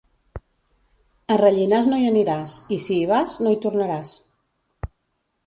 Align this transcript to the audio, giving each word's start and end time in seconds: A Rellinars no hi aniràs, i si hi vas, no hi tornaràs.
A 1.35 1.37
Rellinars 1.41 1.89
no 1.91 1.99
hi 1.99 2.07
aniràs, 2.13 2.57
i 2.79 2.81
si 2.87 2.93
hi 2.95 3.05
vas, 3.13 3.37
no 3.45 3.53
hi 3.53 3.61
tornaràs. 3.67 4.17